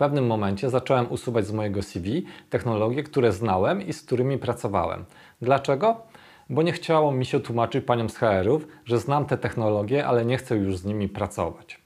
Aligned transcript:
pewnym 0.00 0.26
momencie 0.26 0.70
zacząłem 0.70 1.12
usuwać 1.12 1.46
z 1.46 1.52
mojego 1.52 1.82
CV 1.82 2.24
technologie, 2.50 3.02
które 3.02 3.32
znałem 3.32 3.86
i 3.86 3.92
z 3.92 4.02
którymi 4.02 4.38
pracowałem. 4.38 5.04
Dlaczego? 5.42 5.96
Bo 6.50 6.62
nie 6.62 6.72
chciało 6.72 7.12
mi 7.12 7.26
się 7.26 7.40
tłumaczyć 7.40 7.84
paniom 7.84 8.10
z 8.10 8.16
HR-ów, 8.16 8.66
że 8.84 8.98
znam 8.98 9.26
te 9.26 9.38
technologie, 9.38 10.06
ale 10.06 10.24
nie 10.24 10.36
chcę 10.36 10.56
już 10.56 10.76
z 10.76 10.84
nimi 10.84 11.08
pracować. 11.08 11.80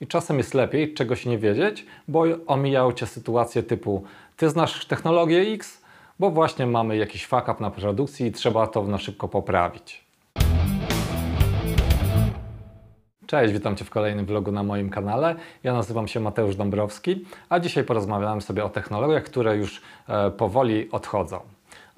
I 0.00 0.06
czasem 0.06 0.38
jest 0.38 0.54
lepiej 0.54 0.94
czegoś 0.94 1.26
nie 1.26 1.38
wiedzieć, 1.38 1.86
bo 2.08 2.24
omijają 2.46 2.92
cię 2.92 3.06
sytuacje 3.06 3.62
typu 3.62 4.04
ty 4.36 4.50
znasz 4.50 4.86
technologię 4.86 5.40
X, 5.40 5.82
bo 6.18 6.30
właśnie 6.30 6.66
mamy 6.66 6.96
jakiś 6.96 7.26
fuck 7.26 7.48
up 7.48 7.56
na 7.60 7.70
produkcji 7.70 8.26
i 8.26 8.32
trzeba 8.32 8.66
to 8.66 8.82
na 8.82 8.98
szybko 8.98 9.28
poprawić. 9.28 10.07
Cześć, 13.28 13.52
witam 13.52 13.76
Cię 13.76 13.84
w 13.84 13.90
kolejnym 13.90 14.26
vlogu 14.26 14.52
na 14.52 14.62
moim 14.62 14.90
kanale. 14.90 15.34
Ja 15.62 15.72
nazywam 15.72 16.08
się 16.08 16.20
Mateusz 16.20 16.56
Dąbrowski, 16.56 17.24
a 17.48 17.60
dzisiaj 17.60 17.84
porozmawiamy 17.84 18.40
sobie 18.40 18.64
o 18.64 18.68
technologiach, 18.68 19.22
które 19.22 19.56
już 19.56 19.82
e, 20.08 20.30
powoli 20.30 20.90
odchodzą 20.90 21.40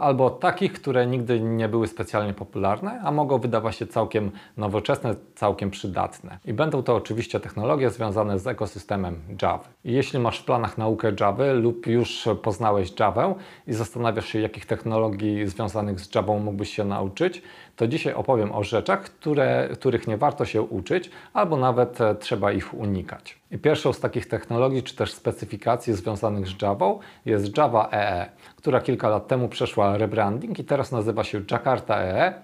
albo 0.00 0.30
takich, 0.30 0.72
które 0.72 1.06
nigdy 1.06 1.40
nie 1.40 1.68
były 1.68 1.86
specjalnie 1.86 2.34
popularne, 2.34 3.00
a 3.04 3.10
mogą 3.12 3.38
wydawać 3.38 3.76
się 3.76 3.86
całkiem 3.86 4.30
nowoczesne, 4.56 5.14
całkiem 5.34 5.70
przydatne. 5.70 6.38
I 6.44 6.52
będą 6.52 6.82
to 6.82 6.96
oczywiście 6.96 7.40
technologie 7.40 7.90
związane 7.90 8.38
z 8.38 8.46
ekosystemem 8.46 9.20
Java. 9.42 9.64
I 9.84 9.92
jeśli 9.92 10.18
masz 10.18 10.38
w 10.38 10.44
planach 10.44 10.78
naukę 10.78 11.12
Java 11.20 11.52
lub 11.52 11.86
już 11.86 12.28
poznałeś 12.42 12.92
Java 13.00 13.34
i 13.66 13.72
zastanawiasz 13.72 14.26
się, 14.26 14.40
jakich 14.40 14.66
technologii 14.66 15.46
związanych 15.46 16.00
z 16.00 16.14
Java 16.14 16.34
mógłbyś 16.34 16.74
się 16.74 16.84
nauczyć, 16.84 17.42
to 17.76 17.86
dzisiaj 17.86 18.14
opowiem 18.14 18.52
o 18.52 18.64
rzeczach, 18.64 19.02
które, 19.02 19.68
których 19.72 20.08
nie 20.08 20.16
warto 20.16 20.44
się 20.44 20.62
uczyć, 20.62 21.10
albo 21.32 21.56
nawet 21.56 22.00
e, 22.00 22.14
trzeba 22.14 22.52
ich 22.52 22.74
unikać. 22.74 23.38
I 23.50 23.58
pierwszą 23.58 23.92
z 23.92 24.00
takich 24.00 24.28
technologii, 24.28 24.82
czy 24.82 24.96
też 24.96 25.12
specyfikacji 25.12 25.92
związanych 25.92 26.48
z 26.48 26.62
Java 26.62 26.94
jest 27.24 27.56
Java 27.56 27.88
EE, 27.92 28.26
która 28.56 28.80
kilka 28.80 29.08
lat 29.08 29.28
temu 29.28 29.48
przeszła 29.48 29.89
rebranding 29.98 30.58
i 30.58 30.64
teraz 30.64 30.92
nazywa 30.92 31.24
się 31.24 31.40
Jakarta 31.50 32.02
EE 32.02 32.34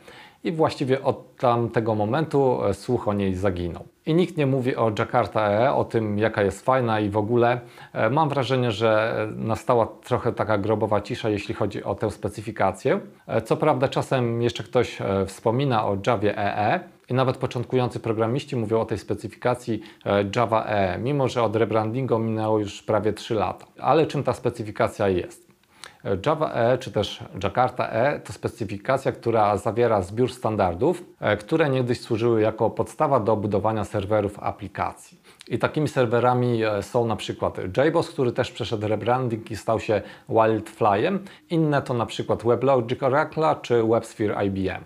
i 0.47 0.53
właściwie 0.53 1.03
od 1.03 1.37
tamtego 1.37 1.95
momentu 1.95 2.65
e, 2.65 2.75
słuch 2.75 3.09
o 3.09 3.13
niej 3.13 3.35
zaginął. 3.35 3.85
I 4.07 4.15
nikt 4.15 4.37
nie 4.37 4.47
mówi 4.47 4.77
o 4.77 4.93
Jakarta 4.99 5.51
EE, 5.51 5.75
o 5.75 5.85
tym 5.85 6.19
jaka 6.19 6.43
jest 6.43 6.65
fajna 6.65 7.01
i 7.01 7.11
w 7.11 7.17
ogóle. 7.17 7.61
E, 7.93 8.11
mam 8.11 8.29
wrażenie, 8.29 8.73
że 8.73 9.17
nastała 9.37 9.87
trochę 9.87 10.33
taka 10.33 10.59
grobowa 10.59 11.01
cisza, 11.01 11.29
jeśli 11.29 11.55
chodzi 11.55 11.85
o 11.85 11.95
tę 11.95 12.11
specyfikację. 12.11 13.01
E, 13.27 13.43
co 13.43 13.57
prawda 13.57 13.89
czasem 13.89 14.43
jeszcze 14.43 14.63
ktoś 14.63 14.99
wspomina 15.27 15.87
o 15.87 15.97
Javie 16.07 16.39
EE, 16.39 16.81
i 17.09 17.15
nawet 17.15 17.37
początkujący 17.37 18.01
programiści 18.01 18.57
mówią 18.57 18.81
o 18.81 18.85
tej 18.85 18.99
specyfikacji 18.99 19.83
Java 20.37 20.65
EE, 20.69 20.99
mimo 20.99 21.29
że 21.29 21.43
od 21.43 21.57
rebrandingu 21.57 22.19
minęło 22.19 22.59
już 22.59 22.83
prawie 22.83 23.13
3 23.13 23.35
lata. 23.35 23.67
Ale 23.81 24.07
czym 24.07 24.23
ta 24.23 24.33
specyfikacja 24.33 25.09
jest? 25.09 25.46
Java 26.27 26.53
E 26.53 26.79
czy 26.79 26.93
też 26.93 27.25
Jakarta 27.43 27.89
E 27.89 28.21
to 28.21 28.33
specyfikacja, 28.33 29.13
która 29.13 29.57
zawiera 29.57 30.03
zbiór 30.03 30.33
standardów, 30.33 31.05
e, 31.21 31.37
które 31.37 31.71
niegdyś 31.71 32.01
służyły 32.01 32.41
jako 32.41 32.71
podstawa 32.71 33.21
do 33.21 33.37
budowania 33.37 33.85
serwerów 33.85 34.39
aplikacji. 34.39 35.21
I 35.49 35.59
takimi 35.59 35.89
serwerami 35.89 36.65
e, 36.65 36.83
są 36.83 37.07
na 37.07 37.17
przykład 37.17 37.59
JBoss, 37.77 38.11
który 38.11 38.33
też 38.33 38.51
przeszedł 38.51 38.89
rebranding 38.89 39.51
i 39.51 39.57
stał 39.57 39.81
się 39.81 40.03
Wildflyem. 40.29 41.25
Inne 41.51 41.83
to 41.83 41.95
na 41.95 42.07
przykład 42.07 42.43
WebLogic 42.43 43.03
Oracle 43.03 43.57
czy 43.63 43.83
WebSphere 43.83 44.45
IBM. 44.47 44.85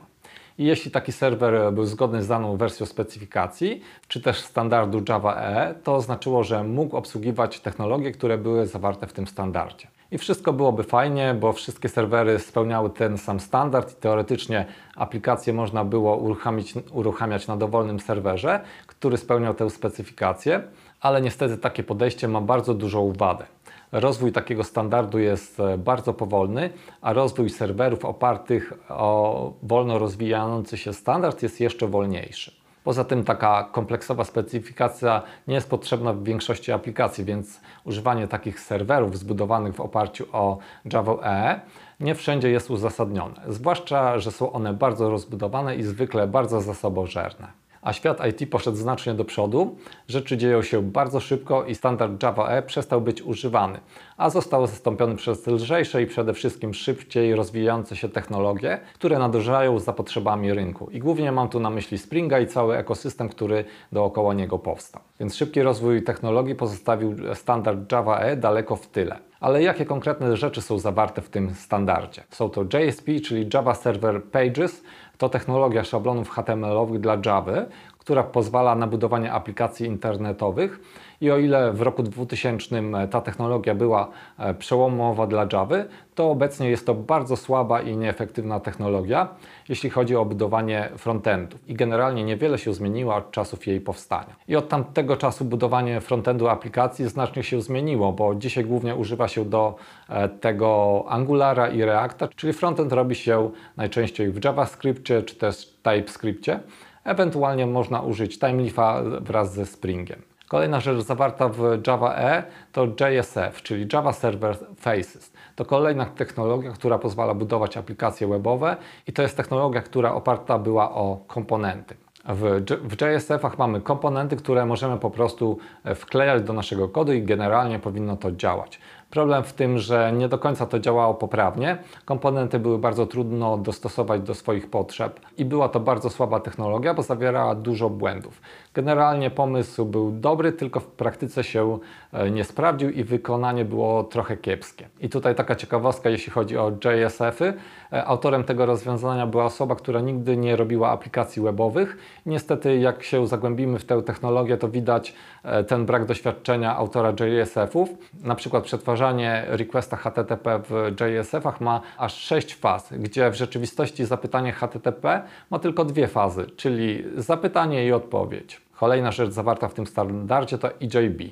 I 0.58 0.64
jeśli 0.64 0.90
taki 0.90 1.12
serwer 1.12 1.72
był 1.72 1.84
zgodny 1.84 2.22
z 2.22 2.28
daną 2.28 2.56
wersją 2.56 2.86
specyfikacji, 2.86 3.82
czy 4.08 4.20
też 4.20 4.40
standardu 4.40 5.02
Java 5.08 5.36
EE, 5.36 5.74
to 5.74 6.00
znaczyło, 6.00 6.44
że 6.44 6.64
mógł 6.64 6.96
obsługiwać 6.96 7.60
technologie, 7.60 8.12
które 8.12 8.38
były 8.38 8.66
zawarte 8.66 9.06
w 9.06 9.12
tym 9.12 9.26
standardzie 9.26 9.99
i 10.10 10.18
wszystko 10.18 10.52
byłoby 10.52 10.82
fajnie, 10.82 11.34
bo 11.40 11.52
wszystkie 11.52 11.88
serwery 11.88 12.38
spełniały 12.38 12.90
ten 12.90 13.18
sam 13.18 13.40
standard 13.40 13.92
i 13.92 14.00
teoretycznie 14.00 14.66
aplikację 14.96 15.52
można 15.52 15.84
było 15.84 16.16
uruchamiać, 16.16 16.74
uruchamiać 16.92 17.46
na 17.46 17.56
dowolnym 17.56 18.00
serwerze, 18.00 18.60
który 18.86 19.16
spełniał 19.16 19.54
tę 19.54 19.70
specyfikację, 19.70 20.62
ale 21.00 21.20
niestety 21.22 21.58
takie 21.58 21.82
podejście 21.82 22.28
ma 22.28 22.40
bardzo 22.40 22.74
dużą 22.74 23.12
wadę. 23.12 23.46
Rozwój 23.92 24.32
takiego 24.32 24.64
standardu 24.64 25.18
jest 25.18 25.60
e, 25.60 25.78
bardzo 25.78 26.14
powolny, 26.14 26.70
a 27.00 27.12
rozwój 27.12 27.50
serwerów 27.50 28.04
opartych 28.04 28.72
o 28.88 29.52
wolno 29.62 29.98
rozwijający 29.98 30.76
się 30.76 30.92
standard 30.92 31.42
jest 31.42 31.60
jeszcze 31.60 31.86
wolniejszy. 31.86 32.59
Poza 32.84 33.04
tym 33.04 33.24
taka 33.24 33.68
kompleksowa 33.72 34.24
specyfikacja 34.24 35.22
nie 35.48 35.54
jest 35.54 35.70
potrzebna 35.70 36.12
w 36.12 36.24
większości 36.24 36.72
aplikacji, 36.72 37.24
więc 37.24 37.60
używanie 37.84 38.28
takich 38.28 38.60
serwerów 38.60 39.18
zbudowanych 39.18 39.74
w 39.74 39.80
oparciu 39.80 40.26
o 40.32 40.58
Java 40.92 41.12
EE 41.22 41.60
nie 42.00 42.14
wszędzie 42.14 42.50
jest 42.50 42.70
uzasadnione, 42.70 43.40
zwłaszcza, 43.48 44.18
że 44.18 44.32
są 44.32 44.52
one 44.52 44.74
bardzo 44.74 45.10
rozbudowane 45.10 45.76
i 45.76 45.82
zwykle 45.82 46.26
bardzo 46.26 46.60
zasobożerne 46.60 47.60
a 47.82 47.92
świat 47.92 48.26
IT 48.26 48.50
poszedł 48.50 48.76
znacznie 48.76 49.14
do 49.14 49.24
przodu. 49.24 49.76
Rzeczy 50.08 50.36
dzieją 50.36 50.62
się 50.62 50.82
bardzo 50.82 51.20
szybko 51.20 51.64
i 51.64 51.74
standard 51.74 52.22
Java 52.22 52.48
E 52.48 52.62
przestał 52.62 53.00
być 53.00 53.22
używany, 53.22 53.80
a 54.16 54.30
został 54.30 54.66
zastąpiony 54.66 55.16
przez 55.16 55.46
lżejsze 55.46 56.02
i 56.02 56.06
przede 56.06 56.34
wszystkim 56.34 56.74
szybciej 56.74 57.34
rozwijające 57.34 57.96
się 57.96 58.08
technologie, 58.08 58.80
które 58.94 59.18
nadążają 59.18 59.78
za 59.78 59.92
potrzebami 59.92 60.54
rynku. 60.54 60.90
I 60.90 60.98
głównie 60.98 61.32
mam 61.32 61.48
tu 61.48 61.60
na 61.60 61.70
myśli 61.70 61.98
Springa 61.98 62.40
i 62.40 62.46
cały 62.46 62.76
ekosystem, 62.76 63.28
który 63.28 63.64
dookoła 63.92 64.34
niego 64.34 64.58
powstał. 64.58 65.02
Więc 65.20 65.36
szybki 65.36 65.62
rozwój 65.62 66.02
technologii 66.02 66.54
pozostawił 66.54 67.14
standard 67.34 67.92
Java 67.92 68.18
E 68.18 68.36
daleko 68.36 68.76
w 68.76 68.86
tyle. 68.86 69.29
Ale 69.40 69.62
jakie 69.62 69.86
konkretne 69.86 70.36
rzeczy 70.36 70.62
są 70.62 70.78
zawarte 70.78 71.22
w 71.22 71.28
tym 71.28 71.54
standardzie? 71.54 72.22
Są 72.30 72.50
to 72.50 72.62
JSP, 72.62 73.20
czyli 73.24 73.48
Java 73.54 73.74
Server 73.74 74.22
Pages, 74.24 74.82
to 75.18 75.28
technologia 75.28 75.84
szablonów 75.84 76.30
HTML-owych 76.30 77.00
dla 77.00 77.18
Java, 77.26 77.52
która 77.98 78.22
pozwala 78.22 78.74
na 78.74 78.86
budowanie 78.86 79.32
aplikacji 79.32 79.86
internetowych. 79.86 80.80
I 81.20 81.30
o 81.30 81.38
ile 81.38 81.72
w 81.72 81.82
roku 81.82 82.02
2000 82.02 82.82
ta 83.10 83.20
technologia 83.20 83.74
była 83.74 84.08
e, 84.38 84.54
przełomowa 84.54 85.26
dla 85.26 85.46
Java, 85.52 85.76
to 86.14 86.30
obecnie 86.30 86.70
jest 86.70 86.86
to 86.86 86.94
bardzo 86.94 87.36
słaba 87.36 87.80
i 87.80 87.96
nieefektywna 87.96 88.60
technologia, 88.60 89.28
jeśli 89.68 89.90
chodzi 89.90 90.16
o 90.16 90.24
budowanie 90.24 90.88
frontendów. 90.96 91.68
I 91.68 91.74
generalnie 91.74 92.24
niewiele 92.24 92.58
się 92.58 92.74
zmieniło 92.74 93.14
od 93.14 93.30
czasów 93.30 93.66
jej 93.66 93.80
powstania. 93.80 94.36
I 94.48 94.56
od 94.56 94.68
tamtego 94.68 95.16
czasu 95.16 95.44
budowanie 95.44 96.00
frontendu 96.00 96.48
aplikacji 96.48 97.08
znacznie 97.08 97.42
się 97.42 97.62
zmieniło, 97.62 98.12
bo 98.12 98.34
dzisiaj 98.34 98.64
głównie 98.64 98.94
używa 98.94 99.28
się 99.28 99.44
do 99.44 99.76
e, 100.08 100.28
tego 100.28 101.04
Angulara 101.08 101.68
i 101.68 101.82
Reacta, 101.82 102.28
czyli 102.36 102.52
frontend 102.52 102.92
robi 102.92 103.14
się 103.14 103.50
najczęściej 103.76 104.30
w 104.30 104.44
JavaScriptie 104.44 105.22
czy 105.22 105.36
też 105.36 105.78
TypeScriptie. 105.82 106.60
Ewentualnie 107.04 107.66
można 107.66 108.00
użyć 108.00 108.38
TimeLeafa 108.38 109.02
wraz 109.20 109.54
ze 109.54 109.66
Springiem. 109.66 110.29
Kolejna 110.50 110.80
rzecz 110.80 111.00
zawarta 111.00 111.48
w 111.48 111.80
Java 111.86 112.14
E 112.14 112.42
to 112.72 112.84
JSF, 112.84 113.62
czyli 113.62 113.86
Java 113.92 114.12
Server 114.12 114.56
Faces. 114.76 115.32
To 115.56 115.64
kolejna 115.64 116.06
technologia, 116.06 116.72
która 116.72 116.98
pozwala 116.98 117.34
budować 117.34 117.76
aplikacje 117.76 118.26
webowe 118.26 118.76
i 119.06 119.12
to 119.12 119.22
jest 119.22 119.36
technologia, 119.36 119.82
która 119.82 120.14
oparta 120.14 120.58
była 120.58 120.94
o 120.94 121.18
komponenty. 121.26 121.96
W, 122.24 122.62
JSF-ach 123.00 123.58
mamy 123.58 123.80
komponenty, 123.80 124.36
które 124.36 124.66
możemy 124.66 124.98
po 124.98 125.10
prostu 125.10 125.58
wklejać 125.94 126.42
do 126.42 126.52
naszego 126.52 126.88
kodu 126.88 127.12
i 127.12 127.22
generalnie 127.22 127.78
powinno 127.78 128.16
to 128.16 128.32
działać. 128.32 128.80
Problem 129.10 129.44
w 129.44 129.52
tym, 129.52 129.78
że 129.78 130.12
nie 130.12 130.28
do 130.28 130.38
końca 130.38 130.66
to 130.66 130.78
działało 130.78 131.14
poprawnie. 131.14 131.78
Komponenty 132.04 132.58
były 132.58 132.78
bardzo 132.78 133.06
trudno 133.06 133.58
dostosować 133.58 134.22
do 134.22 134.34
swoich 134.34 134.70
potrzeb 134.70 135.20
i 135.38 135.44
była 135.44 135.68
to 135.68 135.80
bardzo 135.80 136.10
słaba 136.10 136.40
technologia, 136.40 136.94
bo 136.94 137.02
zawierała 137.02 137.54
dużo 137.54 137.90
błędów. 137.90 138.40
Generalnie 138.74 139.30
pomysł 139.30 139.84
był 139.84 140.12
dobry, 140.12 140.52
tylko 140.52 140.80
w 140.80 140.86
praktyce 140.86 141.44
się 141.44 141.78
e, 142.12 142.30
nie 142.30 142.44
sprawdził 142.44 142.90
i 142.90 143.04
wykonanie 143.04 143.64
było 143.64 144.04
trochę 144.04 144.36
kiepskie. 144.36 144.88
I 145.00 145.08
tutaj 145.08 145.34
taka 145.34 145.56
ciekawostka, 145.56 146.10
jeśli 146.10 146.32
chodzi 146.32 146.58
o 146.58 146.72
JSF-y. 146.84 147.54
E, 147.92 148.04
autorem 148.04 148.44
tego 148.44 148.66
rozwiązania 148.66 149.26
była 149.26 149.44
osoba, 149.44 149.76
która 149.76 150.00
nigdy 150.00 150.36
nie 150.36 150.56
robiła 150.56 150.90
aplikacji 150.90 151.42
webowych. 151.42 151.96
Niestety, 152.26 152.76
jak 152.76 153.02
się 153.02 153.26
zagłębimy 153.26 153.78
w 153.78 153.84
tę 153.84 154.02
technologię, 154.02 154.56
to 154.56 154.68
widać 154.68 155.14
e, 155.42 155.64
ten 155.64 155.86
brak 155.86 156.04
doświadczenia 156.04 156.76
autora 156.76 157.12
JSF-ów. 157.20 157.88
Na 158.22 158.34
przykład 158.34 158.64
przetwarzanie 158.64 159.44
requesta 159.48 159.96
HTTP 159.96 160.62
w 160.68 161.00
JSF-ach 161.00 161.60
ma 161.60 161.80
aż 161.98 162.14
6 162.14 162.54
faz, 162.54 162.92
gdzie 162.92 163.30
w 163.30 163.34
rzeczywistości 163.34 164.04
zapytanie 164.04 164.52
HTTP 164.52 165.22
ma 165.50 165.58
tylko 165.58 165.84
dwie 165.84 166.08
fazy, 166.08 166.46
czyli 166.56 167.04
zapytanie 167.16 167.86
i 167.86 167.92
odpowiedź. 167.92 168.59
Kolejna 168.80 169.12
rzecz 169.12 169.30
zawarta 169.30 169.68
w 169.68 169.74
tym 169.74 169.86
standardzie 169.86 170.58
to 170.58 170.68
EJB, 170.80 171.22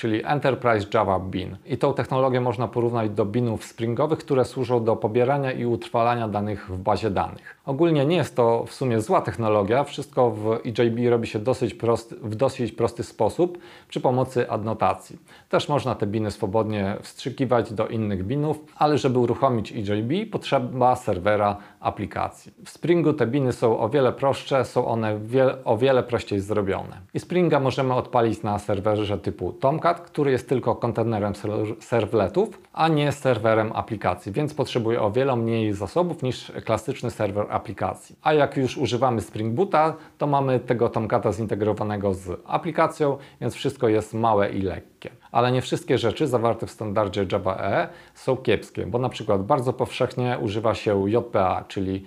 czyli 0.00 0.22
Enterprise 0.24 0.86
Java 0.94 1.18
Bean. 1.18 1.56
I 1.66 1.78
tą 1.78 1.94
technologię 1.94 2.40
można 2.40 2.68
porównać 2.68 3.10
do 3.10 3.24
binów 3.24 3.64
springowych, 3.64 4.18
które 4.18 4.44
służą 4.44 4.84
do 4.84 4.96
pobierania 4.96 5.52
i 5.52 5.66
utrwalania 5.66 6.28
danych 6.28 6.70
w 6.70 6.78
bazie 6.78 7.10
danych. 7.10 7.56
Ogólnie 7.66 8.06
nie 8.06 8.16
jest 8.16 8.36
to 8.36 8.64
w 8.66 8.72
sumie 8.72 9.00
zła 9.00 9.20
technologia, 9.20 9.84
wszystko 9.84 10.30
w 10.30 10.60
EJB 10.64 11.10
robi 11.10 11.26
się 11.26 11.38
dosyć 11.38 11.74
prosty, 11.74 12.16
w 12.22 12.34
dosyć 12.34 12.72
prosty 12.72 13.02
sposób 13.02 13.58
przy 13.88 14.00
pomocy 14.00 14.50
adnotacji. 14.50 15.18
Też 15.48 15.68
można 15.68 15.94
te 15.94 16.06
biny 16.06 16.30
swobodnie 16.30 16.96
wstrzykiwać 17.02 17.72
do 17.72 17.88
innych 17.88 18.24
binów, 18.24 18.64
ale 18.76 18.98
żeby 18.98 19.18
uruchomić 19.18 19.72
EJB 19.72 20.30
potrzeba 20.32 20.96
serwera 20.96 21.56
aplikacji. 21.80 22.52
W 22.64 22.70
Springu 22.70 23.12
te 23.12 23.26
biny 23.26 23.52
są 23.52 23.78
o 23.78 23.88
wiele 23.88 24.12
prostsze, 24.12 24.64
są 24.64 24.86
one 24.86 25.18
o 25.64 25.76
wiele 25.76 26.02
prościej 26.02 26.40
zrobione. 26.40 27.00
I 27.14 27.20
Springa 27.20 27.60
możemy 27.60 27.94
odpalić 27.94 28.42
na 28.42 28.58
serwerze 28.58 29.18
typu 29.18 29.52
Tomcat, 29.52 29.89
który 29.94 30.30
jest 30.30 30.48
tylko 30.48 30.74
kontenerem 30.74 31.32
serwletów, 31.80 32.60
a 32.72 32.88
nie 32.88 33.12
serwerem 33.12 33.72
aplikacji, 33.74 34.32
więc 34.32 34.54
potrzebuje 34.54 35.02
o 35.02 35.10
wiele 35.10 35.36
mniej 35.36 35.72
zasobów 35.72 36.22
niż 36.22 36.52
klasyczny 36.64 37.10
serwer 37.10 37.46
aplikacji. 37.50 38.16
A 38.22 38.32
jak 38.32 38.56
już 38.56 38.76
używamy 38.76 39.20
Spring 39.20 39.54
Boota, 39.54 39.94
to 40.18 40.26
mamy 40.26 40.60
tego 40.60 40.88
Tomcata 40.88 41.32
zintegrowanego 41.32 42.14
z 42.14 42.40
aplikacją, 42.46 43.18
więc 43.40 43.54
wszystko 43.54 43.88
jest 43.88 44.14
małe 44.14 44.50
i 44.50 44.62
lekkie. 44.62 45.10
Ale 45.32 45.52
nie 45.52 45.62
wszystkie 45.62 45.98
rzeczy 45.98 46.26
zawarte 46.26 46.66
w 46.66 46.70
standardzie 46.70 47.26
Java 47.32 47.56
EE 47.56 47.88
są 48.14 48.36
kiepskie, 48.36 48.86
bo 48.86 48.98
na 48.98 49.08
przykład 49.08 49.42
bardzo 49.42 49.72
powszechnie 49.72 50.38
używa 50.40 50.74
się 50.74 51.10
JPA, 51.10 51.64
czyli 51.68 52.04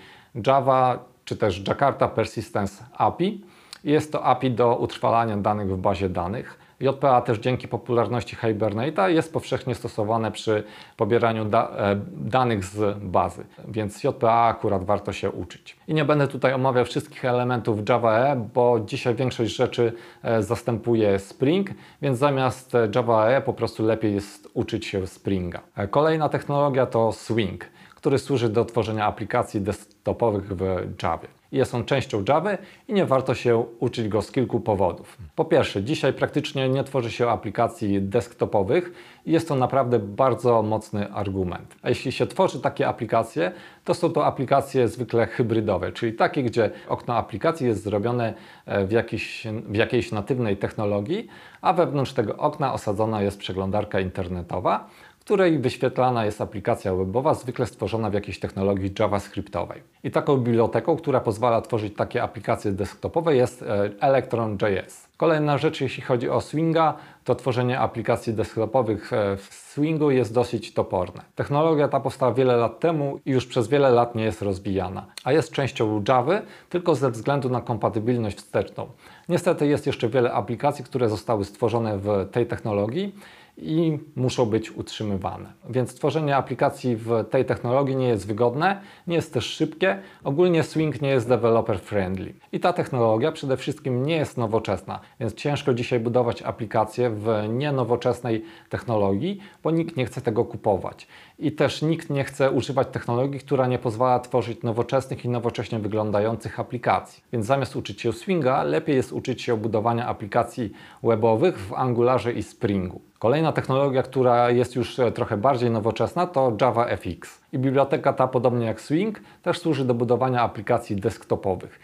Java 0.48 1.00
czy 1.26 1.38
też 1.38 1.68
Jakarta 1.68 2.08
Persistence 2.08 2.86
API. 2.98 3.42
Jest 3.84 4.12
to 4.12 4.24
API 4.24 4.52
do 4.52 4.76
utrwalania 4.76 5.38
danych 5.38 5.70
w 5.70 5.78
bazie 5.78 6.10
danych. 6.10 6.63
JPA 6.84 7.22
też 7.22 7.40
dzięki 7.40 7.68
popularności 7.68 8.36
Hibernate'a 8.36 9.08
jest 9.08 9.34
powszechnie 9.34 9.76
stosowane 9.76 10.32
przy 10.32 10.64
pobieraniu 10.98 11.46
da 11.46 11.70
e, 11.70 11.96
danych 12.12 12.66
z 12.66 12.98
bazy, 13.00 13.46
więc 13.68 14.04
JPA 14.04 14.46
akurat 14.48 14.84
warto 14.84 15.14
się 15.14 15.32
uczyć. 15.32 15.78
I 15.88 15.94
nie 15.94 16.06
będę 16.06 16.28
tutaj 16.28 16.54
omawiał 16.54 16.86
wszystkich 16.86 17.26
elementów 17.26 17.90
Java 17.90 18.14
E, 18.20 18.36
bo 18.54 18.80
dzisiaj 18.80 19.16
większość 19.16 19.56
rzeczy 19.56 19.94
e, 20.24 20.44
zastępuje 20.44 21.20
Spring, 21.20 21.70
więc 22.02 22.20
zamiast 22.20 22.74
Java 22.96 23.28
E 23.28 23.42
po 23.42 23.54
prostu 23.54 23.86
lepiej 23.86 24.14
jest 24.14 24.50
uczyć 24.54 24.86
się 24.86 25.08
Springa. 25.08 25.62
Kolejna 25.90 26.30
technologia 26.30 26.86
to 26.86 27.12
Swing, 27.12 27.66
który 27.96 28.20
służy 28.20 28.50
do 28.50 28.66
tworzenia 28.66 29.06
aplikacji 29.06 29.62
desktopowych 29.62 30.56
w 30.58 30.62
Java 31.04 31.43
jest 31.58 31.76
on 31.76 31.86
częścią 31.86 32.24
Java 32.28 32.58
i 32.88 32.94
nie 32.94 33.06
warto 33.06 33.36
się 33.36 33.66
uczyć 33.80 34.08
go 34.08 34.22
z 34.22 34.32
kilku 34.32 34.60
powodów. 34.60 35.18
Po 35.36 35.46
pierwsze, 35.46 35.84
dzisiaj 35.84 36.14
praktycznie 36.14 36.70
nie 36.70 36.84
tworzy 36.84 37.12
się 37.12 37.30
aplikacji 37.30 38.02
desktopowych 38.02 38.94
i 39.26 39.32
jest 39.32 39.48
to 39.48 39.56
naprawdę 39.56 40.00
bardzo 40.00 40.64
mocny 40.64 41.12
argument. 41.12 41.76
A 41.82 41.90
jeśli 41.90 42.12
się 42.12 42.28
tworzy 42.28 42.62
takie 42.62 42.88
aplikacje, 42.88 43.52
to 43.84 43.94
są 43.94 44.10
to 44.10 44.26
aplikacje 44.26 44.88
zwykle 44.88 45.28
hybrydowe, 45.28 45.92
czyli 45.92 46.14
takie, 46.14 46.44
gdzie 46.44 46.70
okno 46.88 47.16
aplikacji 47.16 47.68
jest 47.68 47.84
zrobione 47.84 48.34
e, 48.66 48.86
w, 48.86 48.92
jakiś, 48.92 49.48
w 49.68 49.76
jakiejś 49.76 50.12
natywnej 50.12 50.58
technologii, 50.58 51.28
a 51.62 51.74
wewnątrz 51.74 52.14
tego 52.14 52.38
okna 52.38 52.74
osadzona 52.74 53.22
jest 53.22 53.40
przeglądarka 53.40 54.00
internetowa, 54.00 54.90
której 55.24 55.60
wyświetlana 55.60 56.26
jest 56.26 56.42
aplikacja 56.42 56.96
webowa, 56.96 57.34
zwykle 57.34 57.66
stworzona 57.66 58.10
w 58.10 58.14
jakiejś 58.14 58.40
technologii 58.40 58.92
JavaScriptowej. 59.00 59.82
I 60.04 60.12
taką 60.12 60.38
biblioteką, 60.38 60.98
która 60.98 61.20
pozwala 61.20 61.62
tworzyć 61.62 61.96
takie 61.96 62.24
aplikacje 62.24 62.72
desktopowe 62.72 63.36
jest 63.36 63.62
e, 63.62 63.90
Electron.js. 64.00 65.08
Kolejna 65.18 65.58
rzecz, 65.58 65.82
jeśli 65.82 66.04
chodzi 66.04 66.30
o 66.30 66.42
Swinga, 66.42 66.94
to 67.24 67.36
tworzenie 67.36 67.80
aplikacji 67.80 68.34
desktopowych 68.34 69.14
e, 69.14 69.38
w 69.38 69.44
Swingu 69.44 70.12
jest 70.12 70.34
dosyć 70.34 70.74
toporne. 70.74 71.22
Technologia 71.36 71.88
ta 71.88 72.00
powstała 72.00 72.34
wiele 72.34 72.58
lat 72.58 72.80
temu 72.80 73.20
i 73.26 73.32
już 73.32 73.46
przez 73.46 73.68
wiele 73.68 73.90
lat 73.90 74.16
nie 74.16 74.24
jest 74.24 74.42
rozwijana, 74.42 75.06
a 75.24 75.32
jest 75.32 75.52
częścią 75.52 76.04
Java 76.08 76.42
tylko 76.70 76.96
ze 76.96 77.12
względu 77.12 77.50
na 77.50 77.62
kompatybilność 77.62 78.38
wsteczną. 78.38 78.88
Niestety 79.30 79.68
jest 79.68 79.88
jeszcze 79.88 80.10
wiele 80.10 80.34
aplikacji, 80.34 80.86
które 80.86 81.10
zostały 81.10 81.46
stworzone 81.46 81.98
w 81.98 82.28
tej 82.32 82.46
technologii 82.46 83.16
i 83.58 84.00
muszą 84.16 84.46
być 84.46 84.72
utrzymywane. 84.72 85.54
Więc 85.70 85.96
tworzenie 85.96 86.36
aplikacji 86.36 86.96
w 86.96 87.12
tej 87.30 87.46
technologii 87.46 87.96
nie 87.96 88.08
jest 88.08 88.28
wygodne, 88.28 88.82
nie 89.08 89.16
jest 89.16 89.34
też 89.34 89.46
szybkie. 89.46 90.00
Ogólnie 90.24 90.64
Swing 90.64 91.02
nie 91.02 91.10
jest 91.10 91.30
developer 91.30 91.80
friendly. 91.80 92.34
I 92.52 92.60
ta 92.60 92.74
technologia 92.74 93.32
przede 93.32 93.58
wszystkim 93.58 94.06
nie 94.06 94.16
jest 94.16 94.38
nowoczesna, 94.38 95.00
więc 95.20 95.34
ciężko 95.34 95.74
dzisiaj 95.74 96.00
budować 96.00 96.42
aplikacje 96.42 97.10
w 97.10 97.28
nienowoczesnej 97.50 98.44
technologii, 98.70 99.40
bo 99.64 99.72
nikt 99.72 99.98
nie 99.98 100.06
chce 100.06 100.22
tego 100.22 100.46
kupować. 100.46 101.08
I 101.44 101.52
też 101.52 101.82
nikt 101.82 102.10
nie 102.10 102.24
chce 102.24 102.52
używać 102.52 102.88
technologii, 102.92 103.40
która 103.40 103.68
nie 103.68 103.80
pozwala 103.80 104.20
tworzyć 104.20 104.64
nowoczesnych 104.64 105.26
i 105.26 105.30
nowocześnie 105.30 105.80
wyglądających 105.80 106.60
aplikacji. 106.60 107.24
Więc 107.34 107.46
zamiast 107.46 107.76
uczyć 107.76 108.02
się 108.02 108.14
Swinga, 108.14 108.64
lepiej 108.64 108.96
jest 108.96 109.12
uczyć 109.12 109.42
się 109.42 109.58
budowania 109.58 110.08
aplikacji 110.08 110.72
webowych 111.04 111.60
w 111.60 111.74
Angularze 111.74 112.34
i 112.34 112.44
Springu. 112.44 113.02
Kolejna 113.20 113.52
technologia, 113.52 114.04
która 114.04 114.50
jest 114.50 114.76
już 114.76 115.00
e, 115.00 115.12
trochę 115.12 115.38
bardziej 115.38 115.72
nowoczesna, 115.72 116.28
to 116.28 116.58
JavaFX. 116.62 117.42
I 117.54 117.60
biblioteka 117.60 118.14
ta, 118.14 118.28
podobnie 118.28 118.66
jak 118.66 118.82
Swing, 118.82 119.22
też 119.42 119.60
służy 119.60 119.86
do 119.86 119.94
budowania 119.94 120.42
aplikacji 120.42 120.96
desktopowych. 120.96 121.80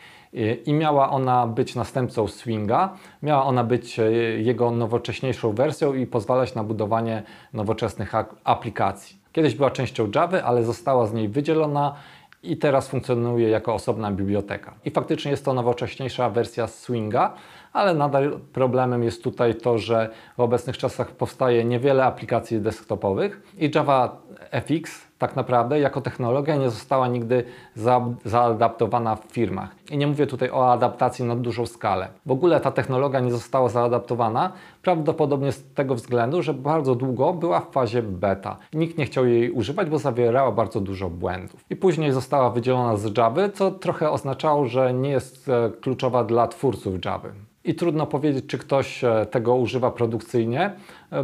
I 0.66 0.74
miała 0.74 1.10
ona 1.10 1.48
być 1.48 1.76
następcą 1.76 2.28
Swinga, 2.28 2.94
miała 3.24 3.44
ona 3.44 3.64
być 3.64 4.00
e, 4.00 4.12
jego 4.42 4.72
nowocześniejszą 4.72 5.52
wersją 5.52 5.94
i 5.94 6.08
pozwalać 6.08 6.56
na 6.56 6.64
budowanie 6.64 7.24
nowoczesnych 7.54 8.14
aplikacji. 8.44 9.20
Kiedyś 9.40 9.56
była 9.56 9.72
częścią 9.72 10.12
Java, 10.16 10.42
ale 10.42 10.64
została 10.64 11.08
z 11.08 11.14
niej 11.14 11.30
wydzielona 11.30 11.96
i 12.44 12.58
teraz 12.58 12.88
funkcjonuje 12.88 13.50
jako 13.50 13.74
osobna 13.74 14.12
biblioteka. 14.12 14.74
I 14.86 14.92
faktycznie 14.92 15.32
jest 15.32 15.46
to 15.46 15.54
nowocześniejsza 15.54 16.30
wersja 16.30 16.68
Swinga, 16.68 17.34
ale 17.74 17.94
nadal 17.94 18.40
problemem 18.54 19.04
jest 19.04 19.24
tutaj 19.24 19.56
to, 19.56 19.78
że 19.78 20.10
w 20.38 20.40
obecnych 20.40 20.78
czasach 20.78 21.12
powstaje 21.12 21.66
niewiele 21.66 22.06
aplikacji 22.06 22.62
desktopowych 22.62 23.42
i 23.58 23.72
Java 23.76 24.22
FX 24.52 25.09
tak 25.20 25.36
naprawdę 25.36 25.80
jako 25.80 26.02
technologia 26.02 26.56
nie 26.56 26.70
została 26.70 27.08
nigdy 27.08 27.44
za, 27.76 28.02
zaadaptowana 28.26 29.16
w 29.16 29.24
firmach. 29.24 29.76
I 29.92 29.98
nie 29.98 30.08
mówię 30.08 30.28
tutaj 30.28 30.50
o 30.52 30.72
adaptacji 30.72 31.26
na 31.26 31.36
dużą 31.36 31.66
skalę. 31.66 32.08
W 32.26 32.32
ogóle 32.32 32.60
ta 32.60 32.72
technologia 32.72 33.20
nie 33.20 33.32
została 33.32 33.70
zaadaptowana 33.70 34.52
prawdopodobnie 34.82 35.52
z 35.52 35.74
tego 35.74 35.96
względu, 35.96 36.42
że 36.42 36.54
bardzo 36.54 36.96
długo 36.96 37.34
była 37.34 37.60
w 37.60 37.72
fazie 37.72 38.02
beta. 38.02 38.58
Nikt 38.74 38.98
nie 38.98 39.06
chciał 39.06 39.26
jej 39.26 39.52
używać, 39.52 39.90
bo 39.90 39.98
zawierała 40.00 40.52
bardzo 40.52 40.82
dużo 40.82 41.10
błędów. 41.10 41.66
I 41.70 41.76
później 41.76 42.12
została 42.12 42.50
wydzielona 42.50 42.98
z 42.98 43.18
Java, 43.18 43.50
co 43.50 43.72
trochę 43.72 44.12
oznaczało, 44.12 44.66
że 44.66 44.94
nie 44.94 45.10
jest 45.10 45.50
e, 45.50 45.72
kluczowa 45.82 46.24
dla 46.24 46.48
twórców 46.48 47.06
Java 47.06 47.30
i 47.64 47.76
trudno 47.76 48.08
powiedzieć, 48.08 48.46
czy 48.48 48.58
ktoś 48.58 49.04
e, 49.04 49.26
tego 49.32 49.56
używa 49.56 49.92
produkcyjnie, 49.92 50.72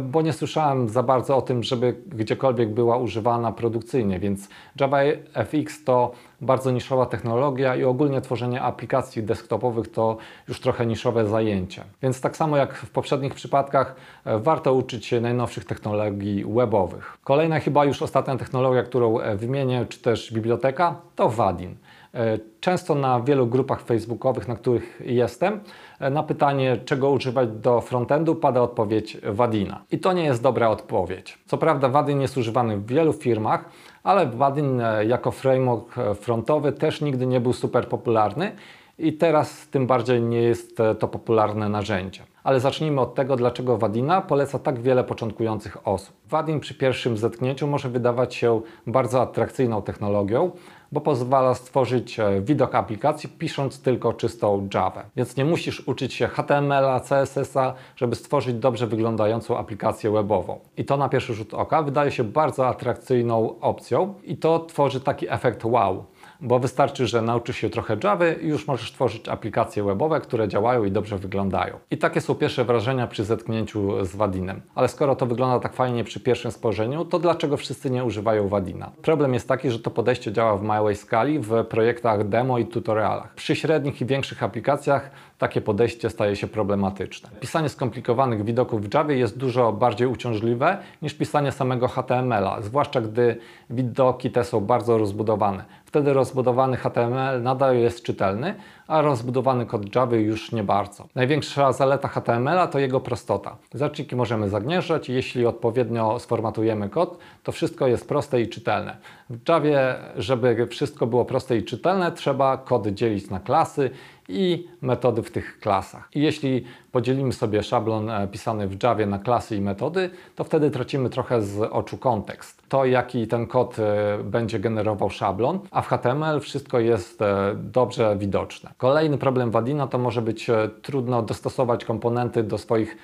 bo 0.00 0.22
nie 0.22 0.32
słyszałem 0.32 0.88
za 0.88 1.02
bardzo 1.02 1.36
o 1.36 1.42
tym, 1.42 1.62
żeby 1.62 1.96
gdziekolwiek 2.06 2.68
była 2.74 2.96
używana 2.96 3.52
produkcyjnie, 3.52 4.20
więc 4.20 4.48
JavaFX 4.80 5.84
to 5.84 6.12
bardzo 6.40 6.70
niszowa 6.70 7.06
technologia 7.06 7.76
i 7.76 7.84
ogólnie 7.84 8.20
tworzenie 8.20 8.62
aplikacji 8.62 9.22
desktopowych 9.22 9.88
to 9.88 10.16
już 10.48 10.60
trochę 10.60 10.86
niszowe 10.86 11.26
zajęcie. 11.26 11.84
Więc 12.02 12.20
tak 12.20 12.36
samo 12.36 12.56
jak 12.56 12.74
w 12.74 12.90
poprzednich 12.90 13.34
przypadkach 13.34 13.96
e, 14.24 14.38
warto 14.38 14.74
uczyć 14.74 15.06
się 15.06 15.20
najnowszych 15.20 15.64
technologii 15.64 16.44
webowych. 16.44 17.18
Kolejna 17.24 17.60
chyba 17.60 17.84
już 17.84 18.02
ostatnia 18.02 18.36
technologia, 18.36 18.82
którą 18.82 19.18
wymienię, 19.36 19.86
czy 19.88 19.98
też 19.98 20.32
biblioteka, 20.32 20.96
to 21.16 21.28
Vadin. 21.28 21.76
E, 22.16 22.38
często 22.60 22.94
na 22.94 23.20
wielu 23.20 23.46
grupach 23.46 23.80
facebookowych, 23.80 24.48
na 24.48 24.56
których 24.56 25.02
jestem, 25.04 25.60
e, 26.00 26.10
na 26.10 26.22
pytanie, 26.22 26.76
czego 26.84 27.10
używać 27.10 27.48
do 27.48 27.80
frontendu, 27.80 28.34
pada 28.34 28.60
odpowiedź 28.60 29.18
Wadina. 29.22 29.82
I 29.90 29.98
to 29.98 30.12
nie 30.12 30.24
jest 30.24 30.42
dobra 30.42 30.68
odpowiedź. 30.68 31.38
Co 31.46 31.58
prawda, 31.58 31.88
Wadin 31.88 32.20
jest 32.20 32.36
używany 32.36 32.76
w 32.76 32.86
wielu 32.86 33.12
firmach, 33.12 33.70
ale 34.02 34.26
Wadin 34.26 34.80
e, 34.80 35.04
jako 35.04 35.30
framework 35.30 35.94
frontowy 36.20 36.72
też 36.72 37.00
nigdy 37.00 37.26
nie 37.26 37.40
był 37.40 37.52
super 37.52 37.88
popularny 37.88 38.52
i 38.98 39.12
teraz 39.12 39.68
tym 39.68 39.86
bardziej 39.86 40.22
nie 40.22 40.42
jest 40.42 40.76
to 40.98 41.08
popularne 41.08 41.68
narzędzie. 41.68 42.22
Ale 42.44 42.60
zacznijmy 42.60 43.00
od 43.00 43.14
tego, 43.14 43.36
dlaczego 43.36 43.78
Wadina 43.78 44.20
poleca 44.20 44.58
tak 44.58 44.80
wiele 44.80 45.04
początkujących 45.04 45.88
osób. 45.88 46.16
Wadin 46.28 46.60
przy 46.60 46.74
pierwszym 46.74 47.16
zetknięciu 47.16 47.66
może 47.66 47.88
wydawać 47.88 48.34
się 48.34 48.60
bardzo 48.86 49.22
atrakcyjną 49.22 49.82
technologią, 49.82 50.50
bo 50.92 51.00
pozwala 51.00 51.54
stworzyć 51.54 52.20
e, 52.20 52.40
widok 52.40 52.74
aplikacji 52.74 53.28
pisząc 53.28 53.82
tylko 53.82 54.12
czystą 54.12 54.68
Java. 54.74 55.04
Więc 55.16 55.36
nie 55.36 55.44
musisz 55.44 55.88
uczyć 55.88 56.14
się 56.14 56.26
HTML-a, 56.26 57.00
CSS-a, 57.00 57.74
żeby 57.96 58.16
stworzyć 58.16 58.56
dobrze 58.56 58.86
wyglądającą 58.86 59.58
aplikację 59.58 60.10
webową. 60.10 60.60
I 60.76 60.84
to 60.84 60.96
na 60.96 61.08
pierwszy 61.08 61.34
rzut 61.34 61.54
oka 61.54 61.82
wydaje 61.82 62.10
się 62.10 62.24
bardzo 62.24 62.68
atrakcyjną 62.68 63.60
opcją 63.60 64.14
i 64.24 64.36
to 64.36 64.58
tworzy 64.58 65.00
taki 65.00 65.30
efekt 65.30 65.64
wow 65.64 66.04
bo 66.40 66.58
wystarczy, 66.58 67.06
że 67.06 67.22
nauczysz 67.22 67.56
się 67.56 67.70
trochę 67.70 67.96
Java 68.04 68.28
i 68.28 68.46
już 68.46 68.66
możesz 68.66 68.92
tworzyć 68.92 69.28
aplikacje 69.28 69.84
webowe, 69.84 70.20
które 70.20 70.48
działają 70.48 70.84
i 70.84 70.90
dobrze 70.90 71.18
wyglądają. 71.18 71.78
I 71.90 71.98
takie 71.98 72.20
są 72.20 72.34
pierwsze 72.34 72.64
wrażenia 72.64 73.06
przy 73.06 73.24
zetknięciu 73.24 74.04
z 74.04 74.16
Wadinem. 74.16 74.60
Ale 74.74 74.88
skoro 74.88 75.16
to 75.16 75.26
wygląda 75.26 75.60
tak 75.60 75.72
fajnie 75.72 76.04
przy 76.04 76.20
pierwszym 76.20 76.50
spojrzeniu, 76.50 77.04
to 77.04 77.18
dlaczego 77.18 77.56
wszyscy 77.56 77.90
nie 77.90 78.04
używają 78.04 78.48
Wadina? 78.48 78.90
Problem 79.02 79.34
jest 79.34 79.48
taki, 79.48 79.70
że 79.70 79.78
to 79.78 79.90
podejście 79.90 80.32
działa 80.32 80.56
w 80.56 80.62
małej 80.62 80.96
skali 80.96 81.38
w 81.38 81.64
projektach 81.64 82.28
demo 82.28 82.58
i 82.58 82.66
tutorialach. 82.66 83.34
Przy 83.34 83.56
średnich 83.56 84.00
i 84.00 84.06
większych 84.06 84.42
aplikacjach 84.42 85.10
takie 85.38 85.60
podejście 85.60 86.10
staje 86.10 86.36
się 86.36 86.46
problematyczne. 86.46 87.30
Pisanie 87.40 87.68
skomplikowanych 87.68 88.44
widoków 88.44 88.82
w 88.82 88.94
Java 88.94 89.12
jest 89.12 89.38
dużo 89.38 89.72
bardziej 89.72 90.08
uciążliwe 90.08 90.78
niż 91.02 91.14
pisanie 91.14 91.52
samego 91.52 91.88
HTML-a, 91.88 92.62
zwłaszcza 92.62 93.00
gdy 93.00 93.36
widoki 93.70 94.30
te 94.30 94.44
są 94.44 94.60
bardzo 94.60 94.98
rozbudowane. 94.98 95.64
Wtedy 95.84 96.12
rozbudowany 96.12 96.76
HTML 96.76 97.42
nadal 97.42 97.76
jest 97.76 98.02
czytelny, 98.02 98.54
a 98.86 99.02
rozbudowany 99.02 99.66
kod 99.66 99.94
Java 99.94 100.16
już 100.16 100.52
nie 100.52 100.62
bardzo. 100.62 101.08
Największa 101.14 101.72
zaleta 101.72 102.08
HTML-a 102.08 102.66
to 102.66 102.78
jego 102.78 103.00
prostota. 103.00 103.56
Zaczniki 103.74 104.16
możemy 104.16 104.48
zagnieżdżać 104.48 105.08
jeśli 105.08 105.46
odpowiednio 105.46 106.18
sformatujemy 106.18 106.88
kod, 106.88 107.18
to 107.42 107.52
wszystko 107.52 107.86
jest 107.86 108.08
proste 108.08 108.40
i 108.40 108.48
czytelne. 108.48 108.96
W 109.30 109.48
Javie, 109.48 109.94
żeby 110.16 110.66
wszystko 110.66 111.06
było 111.06 111.24
proste 111.24 111.56
i 111.56 111.64
czytelne, 111.64 112.12
trzeba 112.12 112.56
kod 112.56 112.86
dzielić 112.86 113.30
na 113.30 113.40
klasy 113.40 113.90
i 114.28 114.68
metody 114.80 115.22
w 115.22 115.30
tych 115.30 115.58
klasach. 115.60 116.08
I 116.14 116.20
jeśli 116.20 116.64
podzielimy 116.96 117.32
sobie 117.32 117.62
szablon 117.62 118.10
e, 118.10 118.28
pisany 118.28 118.68
w 118.68 118.82
Javie 118.82 119.06
na 119.06 119.18
klasy 119.18 119.56
i 119.56 119.60
metody, 119.60 120.10
to 120.36 120.44
wtedy 120.44 120.70
tracimy 120.70 121.10
trochę 121.10 121.42
z 121.42 121.58
oczu 121.72 121.98
kontekst. 121.98 122.62
To, 122.68 122.84
jaki 122.84 123.26
ten 123.26 123.46
kod 123.46 123.78
e, 123.78 124.18
będzie 124.24 124.58
generował 124.58 125.10
szablon, 125.10 125.58
a 125.70 125.82
w 125.82 125.86
HTML 125.86 126.40
wszystko 126.40 126.80
jest 126.80 127.22
e, 127.22 127.54
dobrze 127.54 128.16
widoczne. 128.18 128.70
Kolejny 128.78 129.18
problem 129.18 129.50
Wadina 129.50 129.86
to 129.86 129.98
może 129.98 130.22
być 130.22 130.50
trudno 130.82 131.22
dostosować 131.22 131.84
komponenty 131.84 132.42
do 132.42 132.58
swoich 132.58 132.96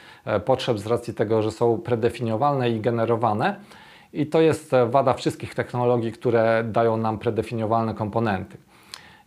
potrzeb 0.45 0.79
z 0.79 0.87
racji 0.87 1.15
tego, 1.15 1.43
że 1.43 1.51
są 1.51 1.79
predefiniowalne 1.79 2.71
i 2.71 2.81
generowane. 2.81 3.57
I 4.13 4.27
to 4.27 4.41
jest 4.41 4.71
wada 4.91 5.15
wszystkich 5.15 5.55
technologii, 5.55 6.13
które 6.13 6.65
dają 6.65 6.97
nam 6.97 7.19
predefiniowalne 7.19 7.95
komponenty. 7.95 8.57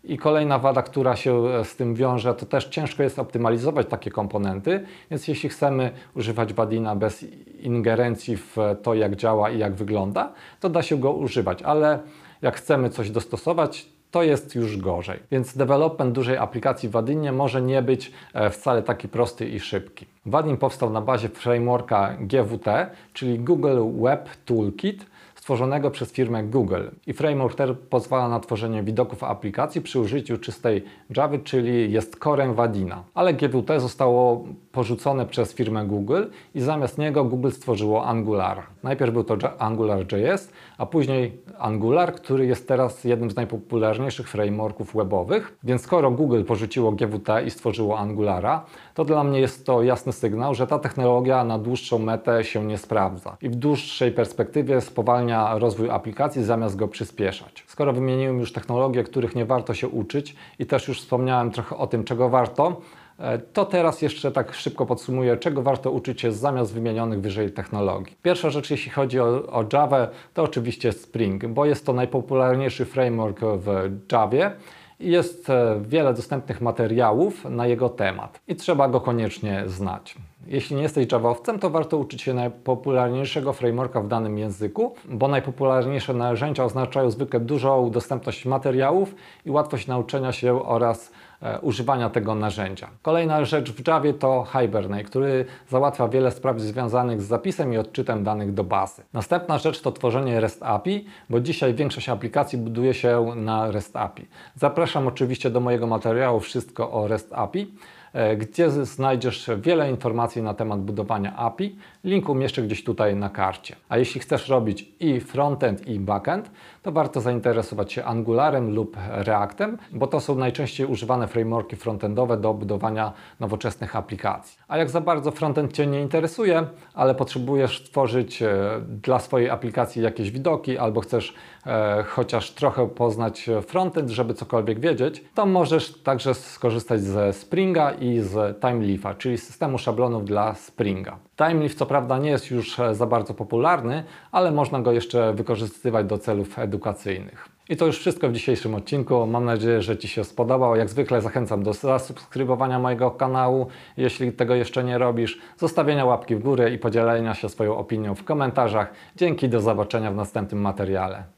I 0.08 0.18
kolejna 0.18 0.60
wada, 0.60 0.82
która 0.82 1.16
się 1.16 1.44
z 1.64 1.76
tym 1.76 1.96
wiąże, 1.96 2.34
to 2.34 2.46
też 2.46 2.66
ciężko 2.66 3.04
jest 3.04 3.20
optymalizować 3.20 3.88
takie 3.88 4.12
komponenty, 4.12 4.86
więc 5.12 5.28
jeśli 5.28 5.50
chcemy 5.50 5.92
używać 6.16 6.54
Wadina 6.54 6.96
bez 6.96 7.26
ingerencji 7.60 8.38
w 8.38 8.58
to, 8.84 8.94
jak 8.94 9.16
działa 9.16 9.50
i 9.50 9.60
jak 9.60 9.76
wygląda, 9.76 10.34
to 10.60 10.70
da 10.70 10.82
się 10.82 10.98
go 10.98 11.12
używać, 11.12 11.62
ale 11.62 12.00
jak 12.42 12.56
chcemy 12.56 12.90
coś 12.90 13.10
dostosować, 13.10 13.86
to 14.12 14.24
jest 14.24 14.56
już 14.56 14.78
gorzej. 14.78 15.20
Więc 15.32 15.58
development 15.58 16.12
dużej 16.12 16.38
aplikacji 16.38 16.90
w 16.90 16.92
Wadinie 16.92 17.32
może 17.32 17.62
nie 17.62 17.82
być 17.82 18.12
e, 18.34 18.50
wcale 18.50 18.84
taki 18.84 19.08
prosty 19.08 19.50
i 19.50 19.60
szybki. 19.60 20.06
Wadin 20.26 20.58
powstał 20.58 20.90
na 20.90 21.02
bazie 21.02 21.30
frameworka 21.30 22.18
GWT, 22.20 22.90
czyli 23.14 23.40
Google 23.40 23.80
Web 24.02 24.30
Toolkit, 24.46 25.06
stworzonego 25.46 25.92
przez 25.92 26.12
firmę 26.12 26.44
Google. 26.44 26.84
I 27.08 27.14
framework 27.14 27.56
ten 27.56 27.76
pozwala 27.90 28.30
na 28.30 28.40
tworzenie 28.40 28.84
widoków 28.84 29.24
aplikacji 29.24 29.82
przy 29.82 30.00
użyciu 30.00 30.38
czystej 30.38 30.84
Java, 31.18 31.38
czyli 31.44 31.92
jest 31.92 32.20
corem 32.24 32.54
Wadina. 32.54 33.04
Ale 33.14 33.34
GWT 33.34 33.80
zostało 33.80 34.46
porzucone 34.72 35.26
przez 35.26 35.54
firmę 35.54 35.86
Google 35.86 36.24
i 36.56 36.62
zamiast 36.62 36.98
niego 36.98 37.26
Google 37.26 37.50
stworzyło 37.50 38.06
Angular. 38.06 38.62
Najpierw 38.84 39.14
był 39.14 39.24
to 39.24 39.62
AngularJS, 39.62 40.52
a 40.78 40.86
później 40.86 41.42
Angular, 41.60 42.16
który 42.16 42.46
jest 42.46 42.68
teraz 42.68 43.04
jednym 43.04 43.32
z 43.32 43.36
najpopularniejszych 43.36 44.30
frameworków 44.30 44.96
webowych. 44.96 45.58
Więc 45.64 45.82
skoro 45.82 46.12
Google 46.12 46.44
porzuciło 46.44 46.92
GWT 46.92 47.30
i 47.46 47.52
stworzyło 47.52 48.00
Angulara, 48.00 48.66
to 48.94 49.06
dla 49.06 49.24
mnie 49.24 49.40
jest 49.40 49.66
to 49.66 49.84
jasny 49.84 50.14
sygnał, 50.14 50.56
że 50.56 50.68
ta 50.68 50.80
technologia 50.80 51.44
na 51.44 51.60
dłuższą 51.60 52.00
metę 52.00 52.44
się 52.44 52.66
nie 52.66 52.78
sprawdza 52.78 53.38
i 53.42 53.50
w 53.50 53.56
dłuższej 53.56 54.12
perspektywie 54.12 54.82
spowalnia 54.82 55.35
rozwój 55.58 55.90
aplikacji 55.90 56.44
zamiast 56.44 56.76
go 56.76 56.88
przyspieszać. 56.88 57.64
Skoro 57.68 57.94
wymieniłem 57.94 58.40
już 58.40 58.54
technologie, 58.54 59.04
których 59.04 59.36
nie 59.36 59.46
warto 59.46 59.74
się 59.74 59.88
uczyć 59.88 60.36
i 60.60 60.66
też 60.66 60.88
już 60.88 61.02
wspomniałem 61.02 61.52
trochę 61.52 61.78
o 61.78 61.88
tym, 61.88 62.04
czego 62.04 62.30
warto, 62.30 62.82
e, 63.20 63.38
to 63.38 63.66
teraz 63.66 64.02
jeszcze 64.02 64.32
tak 64.32 64.54
szybko 64.54 64.86
podsumuję, 64.86 65.38
czego 65.38 65.62
warto 65.62 65.92
uczyć 65.92 66.22
się 66.22 66.32
zamiast 66.32 66.74
wymienionych 66.74 67.22
wyżej 67.22 67.52
technologii. 67.52 68.18
Pierwsza 68.22 68.50
rzecz, 68.50 68.72
jeśli 68.72 68.92
chodzi 68.92 69.20
o, 69.20 69.26
o 69.52 69.66
Java, 69.74 70.08
to 70.34 70.44
oczywiście 70.44 70.92
Spring, 70.92 71.46
bo 71.46 71.66
jest 71.66 71.86
to 71.86 71.94
najpopularniejszy 71.94 72.86
framework 72.86 73.40
w 73.40 74.00
Javie 74.12 74.52
jest 75.00 75.50
e, 75.50 75.82
wiele 75.82 76.14
dostępnych 76.14 76.62
materiałów 76.62 77.46
na 77.46 77.68
jego 77.68 77.90
temat 77.90 78.42
i 78.48 78.56
trzeba 78.56 78.88
go 78.88 79.02
koniecznie 79.02 79.64
znać. 79.68 80.16
Jeśli 80.48 80.76
nie 80.76 80.82
jesteś 80.82 81.12
Javowcem, 81.12 81.60
to 81.60 81.70
warto 81.70 81.98
uczyć 81.98 82.22
się 82.22 82.34
najpopularniejszego 82.34 83.54
frameworka 83.54 84.02
w 84.02 84.08
danym 84.08 84.38
języku, 84.38 84.96
bo 85.06 85.28
najpopularniejsze 85.28 86.14
narzędzia 86.14 86.64
oznaczają 86.64 87.12
zwykle 87.12 87.40
dużą 87.40 87.92
dostępność 87.92 88.46
materiałów 88.46 89.16
i 89.46 89.52
łatwość 89.52 89.88
nauczenia 89.88 90.32
się 90.32 90.66
oraz 90.66 91.12
e, 91.42 91.60
używania 91.60 92.10
tego 92.10 92.36
narzędzia. 92.36 92.90
Kolejna 93.02 93.46
rzecz 93.46 93.72
w 93.72 93.88
Javie 93.88 94.14
to 94.14 94.46
Hibernate, 94.52 95.04
który 95.04 95.46
załatwia 95.70 96.08
wiele 96.08 96.32
spraw 96.32 96.60
związanych 96.60 97.22
z 97.22 97.26
zapisem 97.26 97.74
i 97.74 97.78
odczytem 97.78 98.24
danych 98.24 98.54
do 98.54 98.64
bazy. 98.64 99.04
Następna 99.14 99.58
rzecz 99.58 99.82
to 99.82 99.92
tworzenie 99.92 100.40
REST 100.40 100.64
API, 100.64 101.06
bo 101.30 101.40
dzisiaj 101.40 101.74
większość 101.74 102.10
aplikacji 102.10 102.58
buduje 102.58 102.94
się 102.94 103.26
na 103.36 103.72
REST 103.72 103.96
API. 103.96 104.28
Zapraszam 104.56 105.08
oczywiście 105.08 105.50
do 105.50 105.60
mojego 105.60 105.88
materiału 105.88 106.40
Wszystko 106.40 106.92
o 106.92 107.08
REST 107.08 107.34
API. 107.34 107.74
E, 108.16 108.38
gdzie 108.38 108.72
znajdziesz 108.72 109.50
wiele 109.58 109.90
informacji 109.90 110.42
na 110.42 110.54
temat 110.54 110.82
budowania 110.82 111.36
API. 111.36 111.76
Link 112.06 112.30
umieszczę 112.30 112.62
gdzieś 112.62 112.84
tutaj 112.84 113.16
na 113.16 113.30
karcie. 113.30 113.76
A 113.90 113.98
jeśli 113.98 114.22
chcesz 114.22 114.50
robić 114.50 114.92
i 115.00 115.20
frontend, 115.20 115.88
i 115.88 116.00
backend, 116.00 116.52
to 116.82 116.92
warto 116.92 117.22
zainteresować 117.22 117.94
się 117.94 118.04
Angularem 118.04 118.76
lub 118.76 118.98
Reactem, 119.10 119.78
bo 119.92 120.08
to 120.08 120.20
są 120.20 120.36
najczęściej 120.36 120.88
używane 120.88 121.28
frameworki 121.28 121.76
frontendowe 121.76 122.38
do 122.38 122.54
budowania 122.54 123.14
nowoczesnych 123.40 123.96
aplikacji. 123.96 124.58
A 124.68 124.78
jak 124.78 124.90
za 124.90 125.02
bardzo 125.02 125.32
frontend 125.32 125.74
Cię 125.74 125.88
nie 125.88 126.02
interesuje, 126.02 126.68
ale 126.94 127.16
potrzebujesz 127.16 127.84
tworzyć 127.84 128.42
e, 128.42 128.52
dla 128.88 129.20
swojej 129.20 129.50
aplikacji 129.50 130.04
jakieś 130.04 130.32
widoki 130.32 130.78
albo 130.78 131.02
chcesz 131.02 131.34
e, 131.66 132.04
chociaż 132.04 132.52
trochę 132.52 132.90
poznać 132.90 133.50
frontend, 133.68 134.10
żeby 134.10 134.34
cokolwiek 134.34 134.80
wiedzieć, 134.80 135.24
to 135.36 135.46
możesz 135.46 136.02
także 136.04 136.34
skorzystać 136.34 137.02
ze 137.02 137.34
Springa 137.34 137.92
i 137.92 138.20
z 138.20 138.62
Timeleafa, 138.62 139.14
czyli 139.14 139.38
systemu 139.38 139.78
szablonów 139.78 140.26
dla 140.26 140.56
Springa. 140.56 141.20
Timeleaf 141.36 141.76
co 141.76 141.86
prawda 141.86 142.18
nie 142.18 142.30
jest 142.30 142.52
już 142.52 142.80
e, 142.80 142.96
za 142.96 143.06
bardzo 143.06 143.34
popularny, 143.34 144.04
ale 144.32 144.52
można 144.52 144.82
go 144.82 144.92
jeszcze 144.92 145.34
wykorzystywać 145.34 146.06
do 146.06 146.18
celów 146.18 146.60
edukacyjnych. 146.60 147.50
I 147.70 147.78
to 147.78 147.86
już 147.86 148.00
wszystko 148.00 148.30
w 148.30 148.34
dzisiejszym 148.34 148.76
odcinku. 148.76 149.28
Mam 149.28 149.46
nadzieję, 149.46 149.82
że 149.82 149.98
Ci 149.98 150.08
się 150.08 150.24
spodobał. 150.24 150.76
Jak 150.76 150.90
zwykle 150.90 151.22
zachęcam 151.22 151.64
do 151.64 151.74
zasubskrybowania 151.74 152.80
mojego 152.80 153.12
kanału, 153.12 153.68
jeśli 153.98 154.32
tego 154.32 154.56
jeszcze 154.56 154.84
nie 154.84 154.98
robisz, 154.98 155.40
zostawienia 155.58 156.06
łapki 156.06 156.36
w 156.36 156.40
górę 156.40 156.72
i 156.72 156.78
podzielenia 156.78 157.34
się 157.34 157.50
swoją 157.50 157.78
opinią 157.78 158.16
w 158.16 158.24
komentarzach. 158.24 158.94
Dzięki, 159.16 159.50
do 159.50 159.62
zobaczenia 159.62 160.12
w 160.12 160.16
następnym 160.16 160.62
materiale. 160.62 161.35